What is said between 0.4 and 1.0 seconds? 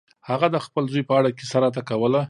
د خپل